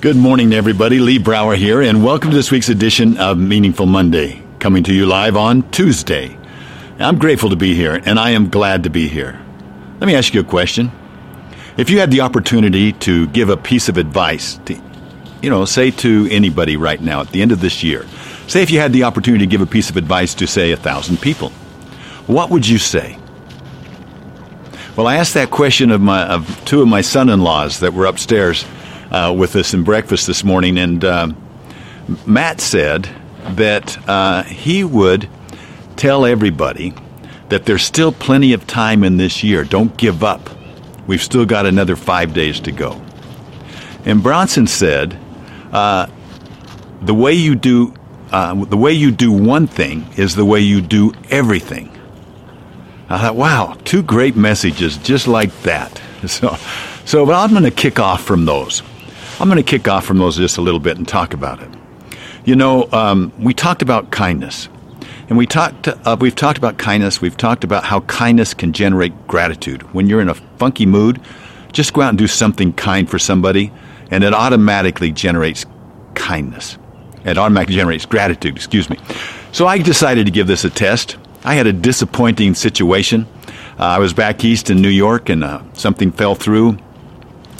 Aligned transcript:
Good 0.00 0.14
morning, 0.14 0.52
everybody. 0.52 1.00
Lee 1.00 1.18
Brower 1.18 1.56
here, 1.56 1.82
and 1.82 2.04
welcome 2.04 2.30
to 2.30 2.36
this 2.36 2.52
week's 2.52 2.68
edition 2.68 3.18
of 3.18 3.36
Meaningful 3.36 3.86
Monday, 3.86 4.40
coming 4.60 4.84
to 4.84 4.94
you 4.94 5.06
live 5.06 5.36
on 5.36 5.68
Tuesday. 5.72 6.38
I'm 7.00 7.18
grateful 7.18 7.50
to 7.50 7.56
be 7.56 7.74
here, 7.74 8.00
and 8.04 8.16
I 8.16 8.30
am 8.30 8.48
glad 8.48 8.84
to 8.84 8.90
be 8.90 9.08
here. 9.08 9.44
Let 9.98 10.06
me 10.06 10.14
ask 10.14 10.32
you 10.34 10.40
a 10.40 10.44
question. 10.44 10.92
If 11.76 11.90
you 11.90 11.98
had 11.98 12.12
the 12.12 12.20
opportunity 12.20 12.92
to 12.92 13.26
give 13.26 13.48
a 13.48 13.56
piece 13.56 13.88
of 13.88 13.96
advice 13.96 14.60
to, 14.66 14.80
you 15.42 15.50
know, 15.50 15.64
say 15.64 15.90
to 15.90 16.28
anybody 16.30 16.76
right 16.76 17.00
now 17.00 17.22
at 17.22 17.32
the 17.32 17.42
end 17.42 17.50
of 17.50 17.60
this 17.60 17.82
year, 17.82 18.06
say 18.46 18.62
if 18.62 18.70
you 18.70 18.78
had 18.78 18.92
the 18.92 19.02
opportunity 19.02 19.46
to 19.46 19.50
give 19.50 19.62
a 19.62 19.66
piece 19.66 19.90
of 19.90 19.96
advice 19.96 20.32
to, 20.34 20.46
say, 20.46 20.70
a 20.70 20.76
thousand 20.76 21.20
people, 21.20 21.50
what 22.28 22.50
would 22.50 22.68
you 22.68 22.78
say? 22.78 23.18
Well, 24.94 25.08
I 25.08 25.16
asked 25.16 25.34
that 25.34 25.50
question 25.50 25.90
of 25.90 26.00
my 26.00 26.24
of 26.24 26.64
two 26.64 26.82
of 26.82 26.86
my 26.86 27.00
son-in-laws 27.00 27.80
that 27.80 27.94
were 27.94 28.06
upstairs 28.06 28.64
uh, 29.10 29.34
with 29.36 29.56
us 29.56 29.74
in 29.74 29.84
breakfast 29.84 30.26
this 30.26 30.44
morning, 30.44 30.78
and 30.78 31.04
uh, 31.04 31.28
Matt 32.26 32.60
said 32.60 33.08
that 33.50 33.98
uh, 34.08 34.42
he 34.44 34.84
would 34.84 35.28
tell 35.96 36.24
everybody 36.24 36.94
that 37.48 37.64
there's 37.66 37.82
still 37.82 38.12
plenty 38.12 38.52
of 38.52 38.66
time 38.66 39.02
in 39.02 39.16
this 39.16 39.42
year. 39.42 39.64
Don't 39.64 39.96
give 39.96 40.22
up. 40.22 40.50
We've 41.06 41.22
still 41.22 41.46
got 41.46 41.66
another 41.66 41.96
five 41.96 42.34
days 42.34 42.60
to 42.60 42.72
go. 42.72 43.00
And 44.04 44.22
Bronson 44.22 44.66
said, 44.66 45.18
uh, 45.72 46.06
the 47.00 47.14
way 47.14 47.32
you 47.32 47.54
do 47.54 47.94
uh, 48.30 48.64
the 48.66 48.76
way 48.76 48.92
you 48.92 49.10
do 49.10 49.32
one 49.32 49.66
thing 49.66 50.06
is 50.16 50.34
the 50.34 50.44
way 50.44 50.60
you 50.60 50.82
do 50.82 51.12
everything. 51.30 51.90
I 53.08 53.18
thought, 53.18 53.36
wow, 53.36 53.76
two 53.84 54.02
great 54.02 54.36
messages 54.36 54.98
just 54.98 55.26
like 55.26 55.52
that. 55.62 56.00
So, 56.26 56.56
so 57.04 57.24
but 57.24 57.36
I'm 57.36 57.50
going 57.50 57.62
to 57.62 57.70
kick 57.70 58.00
off 58.00 58.24
from 58.24 58.44
those. 58.44 58.82
I'm 59.40 59.48
going 59.48 59.56
to 59.56 59.62
kick 59.62 59.86
off 59.86 60.04
from 60.04 60.18
those 60.18 60.36
just 60.36 60.58
a 60.58 60.62
little 60.62 60.80
bit 60.80 60.96
and 60.96 61.06
talk 61.06 61.32
about 61.32 61.62
it. 61.62 61.70
You 62.44 62.56
know, 62.56 62.88
um, 62.90 63.32
we 63.38 63.54
talked 63.54 63.82
about 63.82 64.10
kindness. 64.10 64.68
And 65.28 65.38
we 65.38 65.46
talked, 65.46 65.86
uh, 65.86 66.16
we've 66.18 66.34
talked 66.34 66.58
about 66.58 66.78
kindness. 66.78 67.20
We've 67.20 67.36
talked 67.36 67.62
about 67.62 67.84
how 67.84 68.00
kindness 68.00 68.52
can 68.52 68.72
generate 68.72 69.28
gratitude. 69.28 69.82
When 69.94 70.08
you're 70.08 70.20
in 70.20 70.28
a 70.28 70.34
funky 70.34 70.86
mood, 70.86 71.20
just 71.72 71.92
go 71.92 72.00
out 72.00 72.08
and 72.08 72.18
do 72.18 72.26
something 72.26 72.72
kind 72.72 73.08
for 73.08 73.20
somebody, 73.20 73.70
and 74.10 74.24
it 74.24 74.34
automatically 74.34 75.12
generates 75.12 75.66
kindness. 76.14 76.76
It 77.24 77.38
automatically 77.38 77.76
generates 77.76 78.06
gratitude, 78.06 78.56
excuse 78.56 78.90
me. 78.90 78.98
So 79.52 79.68
I 79.68 79.78
decided 79.78 80.26
to 80.26 80.32
give 80.32 80.48
this 80.48 80.64
a 80.64 80.70
test. 80.70 81.16
I 81.44 81.54
had 81.54 81.68
a 81.68 81.72
disappointing 81.72 82.54
situation. 82.54 83.26
Uh, 83.78 83.84
I 83.84 83.98
was 84.00 84.12
back 84.12 84.44
east 84.44 84.68
in 84.70 84.82
New 84.82 84.88
York, 84.88 85.28
and 85.28 85.44
uh, 85.44 85.62
something 85.74 86.10
fell 86.10 86.34
through 86.34 86.78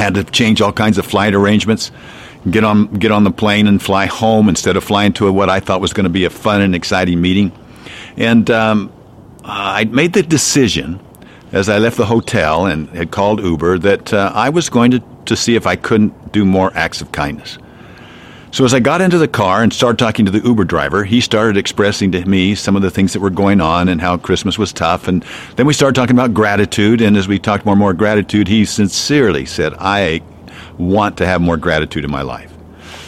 had 0.00 0.14
to 0.14 0.24
change 0.24 0.60
all 0.60 0.72
kinds 0.72 0.98
of 0.98 1.06
flight 1.06 1.34
arrangements, 1.34 1.90
get 2.50 2.64
on 2.64 2.92
get 2.94 3.10
on 3.12 3.24
the 3.24 3.30
plane 3.30 3.66
and 3.66 3.82
fly 3.82 4.06
home 4.06 4.48
instead 4.48 4.76
of 4.76 4.84
flying 4.84 5.12
to 5.14 5.30
what 5.32 5.48
I 5.48 5.60
thought 5.60 5.80
was 5.80 5.92
going 5.92 6.04
to 6.04 6.10
be 6.10 6.24
a 6.24 6.30
fun 6.30 6.60
and 6.62 6.74
exciting 6.74 7.20
meeting. 7.20 7.52
And 8.16 8.50
um, 8.50 8.92
I 9.44 9.84
made 9.84 10.12
the 10.12 10.22
decision 10.22 11.00
as 11.52 11.68
I 11.68 11.78
left 11.78 11.96
the 11.96 12.06
hotel 12.06 12.66
and 12.66 12.88
had 12.90 13.10
called 13.10 13.40
Uber 13.42 13.78
that 13.80 14.12
uh, 14.12 14.32
I 14.34 14.50
was 14.50 14.68
going 14.68 14.92
to, 14.92 15.02
to 15.26 15.36
see 15.36 15.56
if 15.56 15.66
I 15.66 15.76
couldn't 15.76 16.32
do 16.32 16.44
more 16.44 16.70
acts 16.74 17.00
of 17.00 17.12
kindness. 17.12 17.58
So 18.52 18.64
as 18.64 18.74
I 18.74 18.80
got 18.80 19.00
into 19.00 19.16
the 19.16 19.28
car 19.28 19.62
and 19.62 19.72
started 19.72 19.98
talking 19.98 20.24
to 20.24 20.30
the 20.32 20.40
Uber 20.40 20.64
driver, 20.64 21.04
he 21.04 21.20
started 21.20 21.56
expressing 21.56 22.10
to 22.12 22.24
me 22.28 22.56
some 22.56 22.74
of 22.74 22.82
the 22.82 22.90
things 22.90 23.12
that 23.12 23.20
were 23.20 23.30
going 23.30 23.60
on 23.60 23.88
and 23.88 24.00
how 24.00 24.16
Christmas 24.16 24.58
was 24.58 24.72
tough. 24.72 25.06
And 25.06 25.24
then 25.54 25.66
we 25.66 25.72
started 25.72 25.94
talking 25.94 26.16
about 26.16 26.34
gratitude. 26.34 27.00
And 27.00 27.16
as 27.16 27.28
we 27.28 27.38
talked 27.38 27.64
more 27.64 27.74
and 27.74 27.80
more 27.80 27.94
gratitude, 27.94 28.48
he 28.48 28.64
sincerely 28.64 29.46
said, 29.46 29.74
I 29.78 30.20
want 30.78 31.16
to 31.18 31.26
have 31.26 31.40
more 31.40 31.56
gratitude 31.56 32.04
in 32.04 32.10
my 32.10 32.22
life. 32.22 32.52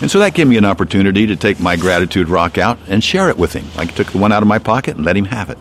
And 0.00 0.10
so 0.10 0.18
that 0.18 0.34
gave 0.34 0.48
me 0.48 0.56
an 0.56 0.64
opportunity 0.64 1.26
to 1.28 1.36
take 1.36 1.60
my 1.60 1.76
gratitude 1.76 2.28
rock 2.28 2.58
out 2.58 2.78
and 2.88 3.02
share 3.02 3.28
it 3.28 3.38
with 3.38 3.52
him. 3.52 3.66
I 3.76 3.86
took 3.86 4.08
the 4.08 4.18
one 4.18 4.32
out 4.32 4.42
of 4.42 4.48
my 4.48 4.58
pocket 4.58 4.96
and 4.96 5.04
let 5.04 5.16
him 5.16 5.26
have 5.26 5.50
it. 5.50 5.58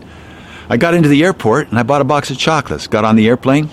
I 0.69 0.77
got 0.77 0.95
into 0.95 1.07
the 1.07 1.23
airport 1.23 1.69
and 1.69 1.79
I 1.79 1.83
bought 1.83 2.01
a 2.01 2.03
box 2.05 2.31
of 2.31 2.37
chocolates, 2.37 2.87
got 2.87 3.05
on 3.05 3.15
the 3.15 3.27
airplane, 3.27 3.69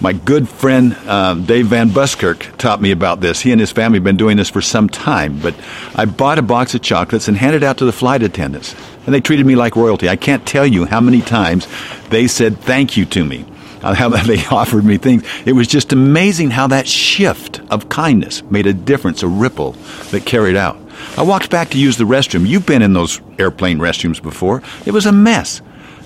my 0.00 0.14
good 0.14 0.48
friend 0.48 0.94
um, 1.06 1.44
Dave 1.44 1.66
Van 1.66 1.90
Buskirk 1.90 2.56
taught 2.56 2.80
me 2.80 2.90
about 2.90 3.20
this. 3.20 3.40
He 3.40 3.52
and 3.52 3.60
his 3.60 3.70
family 3.70 3.98
have 3.98 4.04
been 4.04 4.16
doing 4.16 4.38
this 4.38 4.48
for 4.48 4.62
some 4.62 4.88
time. 4.88 5.38
But 5.40 5.54
I 5.94 6.06
bought 6.06 6.38
a 6.38 6.42
box 6.42 6.74
of 6.74 6.80
chocolates 6.80 7.28
and 7.28 7.36
handed 7.36 7.62
out 7.62 7.78
to 7.78 7.84
the 7.84 7.92
flight 7.92 8.22
attendants. 8.22 8.74
And 9.04 9.14
they 9.14 9.20
treated 9.20 9.44
me 9.44 9.56
like 9.56 9.76
royalty. 9.76 10.08
I 10.08 10.16
can't 10.16 10.46
tell 10.46 10.66
you 10.66 10.86
how 10.86 11.00
many 11.00 11.20
times 11.20 11.68
they 12.08 12.26
said 12.26 12.58
thank 12.58 12.96
you 12.96 13.04
to 13.06 13.24
me, 13.24 13.44
uh, 13.82 13.94
how 13.94 14.08
they 14.26 14.44
offered 14.46 14.84
me 14.84 14.96
things. 14.96 15.22
It 15.44 15.52
was 15.52 15.68
just 15.68 15.92
amazing 15.92 16.50
how 16.50 16.68
that 16.68 16.88
shift 16.88 17.60
of 17.70 17.90
kindness 17.90 18.42
made 18.44 18.66
a 18.66 18.72
difference, 18.72 19.22
a 19.22 19.28
ripple 19.28 19.72
that 20.12 20.24
carried 20.24 20.56
out. 20.56 20.78
I 21.16 21.22
walked 21.22 21.50
back 21.50 21.70
to 21.70 21.78
use 21.78 21.98
the 21.98 22.04
restroom. 22.04 22.46
You've 22.46 22.66
been 22.66 22.82
in 22.82 22.94
those 22.94 23.20
airplane 23.38 23.78
restrooms 23.78 24.22
before. 24.22 24.62
It 24.86 24.92
was 24.92 25.06
a 25.06 25.12
mess 25.12 25.60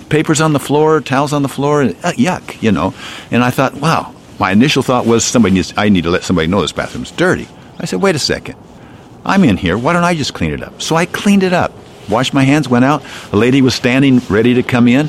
papers 0.09 0.41
on 0.41 0.53
the 0.53 0.61
floor, 0.61 1.01
towels 1.01 1.33
on 1.33 1.43
the 1.43 1.49
floor, 1.49 1.83
uh, 1.83 2.13
yuck, 2.13 2.61
you 2.63 2.73
know. 2.73 2.95
And 3.31 3.43
I 3.43 3.51
thought, 3.51 3.75
wow. 3.75 4.15
My 4.39 4.51
initial 4.51 4.83
thought 4.83 5.07
was 5.07 5.25
somebody 5.25 5.55
needs, 5.55 5.73
I 5.77 5.89
need 5.89 6.05
to 6.05 6.11
let 6.11 6.25
somebody 6.25 6.49
know 6.49 6.61
this 6.61 6.73
bathroom's 6.73 7.13
dirty. 7.13 7.49
I 7.79 7.87
said, 7.87 8.03
wait 8.03 8.17
a 8.17 8.19
second. 8.19 8.57
I'm 9.25 9.45
in 9.45 9.57
here. 9.57 9.79
Why 9.79 9.93
don't 9.93 10.05
I 10.05 10.15
just 10.15 10.35
clean 10.35 10.53
it 10.53 10.63
up? 10.63 10.83
So 10.83 10.97
I 10.97 11.07
cleaned 11.07 11.43
it 11.43 11.53
up. 11.53 11.73
Washed 12.09 12.35
my 12.35 12.43
hands, 12.43 12.69
went 12.69 12.85
out. 12.85 13.03
A 13.33 13.37
lady 13.37 13.63
was 13.63 13.75
standing 13.75 14.19
ready 14.29 14.55
to 14.55 14.63
come 14.63 14.89
in, 14.89 15.09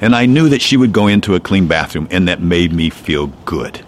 and 0.00 0.14
I 0.14 0.26
knew 0.26 0.50
that 0.50 0.60
she 0.60 0.76
would 0.76 0.92
go 0.92 1.06
into 1.06 1.34
a 1.34 1.40
clean 1.40 1.66
bathroom, 1.68 2.08
and 2.10 2.28
that 2.28 2.42
made 2.42 2.72
me 2.72 2.90
feel 2.90 3.28
good. 3.46 3.84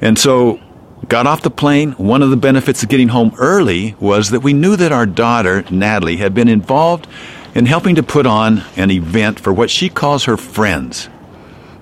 And 0.00 0.18
so 0.18 0.60
got 1.08 1.26
off 1.26 1.42
the 1.42 1.50
plane. 1.50 1.92
One 1.92 2.22
of 2.22 2.30
the 2.30 2.36
benefits 2.36 2.82
of 2.82 2.88
getting 2.88 3.08
home 3.08 3.34
early 3.38 3.94
was 4.00 4.30
that 4.30 4.40
we 4.40 4.52
knew 4.52 4.76
that 4.76 4.92
our 4.92 5.06
daughter, 5.06 5.64
Natalie, 5.70 6.16
had 6.16 6.34
been 6.34 6.48
involved 6.48 7.06
in 7.54 7.66
helping 7.66 7.94
to 7.94 8.02
put 8.02 8.26
on 8.26 8.62
an 8.76 8.90
event 8.90 9.38
for 9.38 9.52
what 9.52 9.70
she 9.70 9.88
calls 9.88 10.24
her 10.24 10.36
friends. 10.36 11.08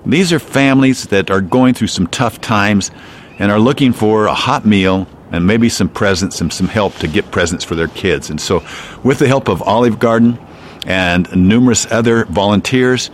These 0.05 0.31
are 0.31 0.39
families 0.39 1.07
that 1.07 1.31
are 1.31 1.41
going 1.41 1.73
through 1.73 1.87
some 1.87 2.07
tough 2.07 2.39
times 2.39 2.91
and 3.39 3.51
are 3.51 3.59
looking 3.59 3.93
for 3.93 4.25
a 4.25 4.33
hot 4.33 4.65
meal 4.65 5.07
and 5.31 5.47
maybe 5.47 5.69
some 5.69 5.89
presents 5.89 6.41
and 6.41 6.53
some 6.53 6.67
help 6.67 6.93
to 6.95 7.07
get 7.07 7.31
presents 7.31 7.65
for 7.65 7.73
their 7.73 7.87
kids. 7.87 8.29
And 8.29 8.39
so, 8.39 8.63
with 9.03 9.17
the 9.17 9.27
help 9.27 9.47
of 9.47 9.63
Olive 9.63 9.97
Garden 9.97 10.37
and 10.85 11.27
numerous 11.35 11.91
other 11.91 12.25
volunteers, 12.25 13.09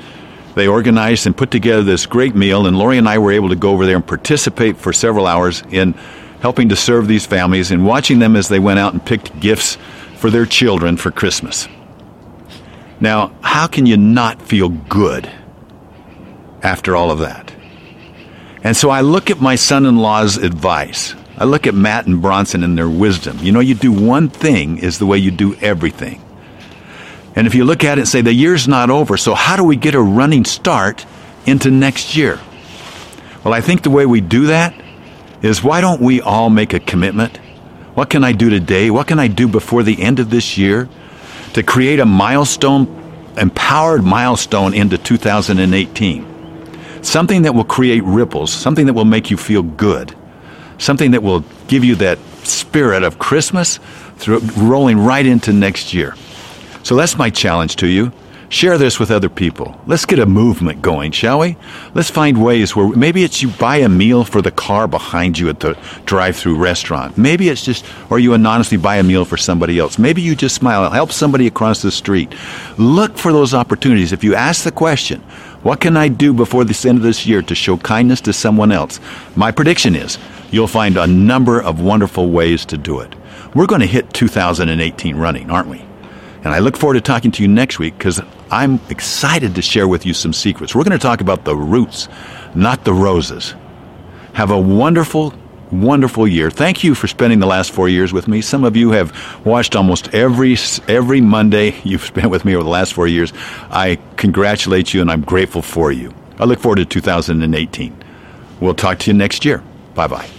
they 0.55 0.67
organized 0.67 1.25
and 1.27 1.37
put 1.37 1.51
together 1.51 1.83
this 1.83 2.05
great 2.05 2.35
meal. 2.35 2.65
And 2.65 2.77
Lori 2.77 2.97
and 2.97 3.07
I 3.07 3.19
were 3.19 3.31
able 3.31 3.49
to 3.49 3.55
go 3.55 3.71
over 3.71 3.85
there 3.85 3.95
and 3.95 4.05
participate 4.05 4.75
for 4.75 4.91
several 4.91 5.27
hours 5.27 5.63
in 5.69 5.93
helping 6.41 6.69
to 6.69 6.75
serve 6.75 7.07
these 7.07 7.25
families 7.25 7.71
and 7.71 7.85
watching 7.85 8.19
them 8.19 8.35
as 8.35 8.49
they 8.49 8.59
went 8.59 8.79
out 8.79 8.91
and 8.91 9.05
picked 9.05 9.39
gifts 9.39 9.77
for 10.17 10.29
their 10.29 10.45
children 10.45 10.97
for 10.97 11.11
Christmas. 11.11 11.69
Now, 13.01 13.31
how 13.41 13.67
can 13.67 13.85
you 13.85 13.97
not 13.97 14.41
feel 14.41 14.69
good 14.69 15.31
after 16.61 16.95
all 16.95 17.11
of 17.11 17.19
that? 17.19 17.53
And 18.63 18.75
so 18.75 18.89
I 18.89 19.01
look 19.01 19.29
at 19.29 19.39
my 19.39 19.55
son 19.55 19.85
in 19.85 19.97
law's 19.97 20.37
advice. 20.37 21.15
I 21.37 21.45
look 21.45 21.65
at 21.65 21.73
Matt 21.73 22.07
and 22.07 22.21
Bronson 22.21 22.63
and 22.63 22.77
their 22.77 22.89
wisdom. 22.89 23.37
You 23.39 23.53
know, 23.53 23.61
you 23.61 23.73
do 23.73 23.93
one 23.93 24.27
thing 24.27 24.79
is 24.79 24.99
the 24.99 25.05
way 25.05 25.17
you 25.17 25.31
do 25.31 25.55
everything. 25.55 26.21
And 27.35 27.47
if 27.47 27.55
you 27.55 27.63
look 27.63 27.85
at 27.85 27.97
it 27.97 28.01
and 28.01 28.07
say, 28.07 28.21
the 28.21 28.33
year's 28.33 28.67
not 28.67 28.89
over, 28.89 29.15
so 29.15 29.33
how 29.33 29.55
do 29.55 29.63
we 29.63 29.77
get 29.77 29.95
a 29.95 30.01
running 30.01 30.43
start 30.43 31.05
into 31.45 31.71
next 31.71 32.17
year? 32.17 32.39
Well, 33.45 33.53
I 33.53 33.61
think 33.61 33.83
the 33.83 33.89
way 33.89 34.05
we 34.05 34.19
do 34.19 34.47
that 34.47 34.73
is 35.41 35.63
why 35.63 35.79
don't 35.79 36.01
we 36.01 36.19
all 36.19 36.49
make 36.49 36.73
a 36.73 36.79
commitment? 36.81 37.37
What 37.93 38.09
can 38.09 38.25
I 38.25 38.33
do 38.33 38.49
today? 38.49 38.89
What 38.89 39.07
can 39.07 39.19
I 39.19 39.29
do 39.29 39.47
before 39.47 39.83
the 39.83 40.01
end 40.01 40.19
of 40.19 40.29
this 40.29 40.57
year 40.57 40.89
to 41.53 41.63
create 41.63 41.99
a 41.99 42.05
milestone, 42.05 42.87
empowered 43.37 44.03
milestone 44.03 44.73
into 44.73 44.97
2018. 44.97 46.25
Something 47.03 47.43
that 47.43 47.55
will 47.55 47.63
create 47.63 48.03
ripples, 48.03 48.51
something 48.51 48.85
that 48.87 48.93
will 48.93 49.05
make 49.05 49.31
you 49.31 49.37
feel 49.37 49.63
good, 49.63 50.13
something 50.77 51.11
that 51.11 51.23
will 51.23 51.43
give 51.67 51.83
you 51.83 51.95
that 51.95 52.19
spirit 52.43 53.03
of 53.03 53.19
Christmas 53.19 53.79
through, 54.17 54.39
rolling 54.57 54.99
right 54.99 55.25
into 55.25 55.53
next 55.53 55.93
year. 55.93 56.15
So 56.83 56.95
that's 56.95 57.17
my 57.17 57.29
challenge 57.29 57.77
to 57.77 57.87
you. 57.87 58.11
Share 58.49 58.79
this 58.79 58.99
with 58.99 59.11
other 59.11 59.29
people. 59.29 59.79
Let's 59.85 60.05
get 60.05 60.17
a 60.17 60.25
movement 60.25 60.81
going, 60.81 61.11
shall 61.11 61.37
we? 61.37 61.55
Let's 61.93 62.09
find 62.09 62.43
ways 62.43 62.75
where 62.75 62.89
maybe 62.89 63.23
it's 63.23 63.43
you 63.43 63.49
buy 63.49 63.77
a 63.77 63.89
meal 63.89 64.23
for 64.23 64.41
the 64.41 64.49
car 64.49 64.87
behind 64.87 65.37
you 65.37 65.49
at 65.49 65.59
the 65.59 65.77
drive 66.05 66.35
through 66.35 66.57
restaurant. 66.57 67.15
Maybe 67.15 67.49
it's 67.49 67.63
just, 67.63 67.85
or 68.09 68.17
you 68.17 68.33
anonymously 68.33 68.77
buy 68.77 68.95
a 68.95 69.03
meal 69.03 69.23
for 69.23 69.37
somebody 69.37 69.77
else. 69.77 69.99
Maybe 69.99 70.23
you 70.23 70.35
just 70.35 70.55
smile, 70.55 70.89
help 70.89 71.11
somebody 71.11 71.45
across 71.45 71.83
the 71.83 71.91
street. 71.91 72.33
Look 72.79 73.19
for 73.19 73.31
those 73.31 73.53
opportunities. 73.53 74.13
If 74.13 74.23
you 74.23 74.33
ask 74.33 74.63
the 74.63 74.71
question, 74.71 75.21
what 75.61 75.79
can 75.79 75.95
I 75.95 76.07
do 76.07 76.33
before 76.33 76.65
the 76.65 76.89
end 76.89 76.97
of 76.97 77.03
this 77.03 77.27
year 77.27 77.43
to 77.43 77.53
show 77.53 77.77
kindness 77.77 78.21
to 78.21 78.33
someone 78.33 78.71
else? 78.71 78.99
My 79.35 79.51
prediction 79.51 79.95
is 79.95 80.17
you'll 80.49 80.65
find 80.65 80.97
a 80.97 81.05
number 81.05 81.61
of 81.61 81.81
wonderful 81.81 82.31
ways 82.31 82.65
to 82.65 82.79
do 82.79 82.99
it. 83.01 83.13
We're 83.53 83.67
going 83.67 83.81
to 83.81 83.87
hit 83.87 84.11
2018 84.13 85.17
running, 85.17 85.51
aren't 85.51 85.67
we? 85.69 85.88
And 86.43 86.53
I 86.53 86.59
look 86.59 86.77
forward 86.77 86.95
to 86.95 87.01
talking 87.01 87.31
to 87.31 87.41
you 87.43 87.47
next 87.49 87.79
week 87.79 87.97
because 87.97 88.21
I'm 88.49 88.79
excited 88.89 89.55
to 89.55 89.61
share 89.61 89.87
with 89.87 90.05
you 90.05 90.13
some 90.13 90.33
secrets. 90.33 90.73
We're 90.73 90.83
going 90.83 90.97
to 90.97 91.01
talk 91.01 91.21
about 91.21 91.43
the 91.45 91.55
roots, 91.55 92.07
not 92.55 92.85
the 92.85 92.93
roses. 92.93 93.55
Have 94.33 94.51
a 94.51 94.59
wonderful 94.59 95.33
wonderful 95.71 96.27
year. 96.27 96.49
Thank 96.49 96.83
you 96.83 96.95
for 96.95 97.07
spending 97.07 97.39
the 97.39 97.45
last 97.45 97.71
four 97.71 97.89
years 97.89 98.11
with 98.11 98.27
me. 98.27 98.41
Some 98.41 98.63
of 98.63 98.75
you 98.75 98.91
have 98.91 99.13
watched 99.45 99.75
almost 99.75 100.13
every 100.13 100.57
every 100.87 101.21
Monday 101.21 101.79
you've 101.83 102.03
spent 102.03 102.29
with 102.29 102.45
me 102.45 102.55
over 102.55 102.63
the 102.63 102.69
last 102.69 102.93
four 102.93 103.07
years. 103.07 103.33
I 103.69 103.99
congratulate 104.17 104.93
you 104.93 105.01
and 105.01 105.11
I'm 105.11 105.21
grateful 105.21 105.61
for 105.61 105.91
you. 105.91 106.13
I 106.39 106.45
look 106.45 106.59
forward 106.59 106.77
to 106.77 106.85
2018. 106.85 108.03
We'll 108.59 108.73
talk 108.73 108.99
to 108.99 109.11
you 109.11 109.17
next 109.17 109.45
year. 109.45 109.63
Bye 109.93 110.07
bye. 110.07 110.38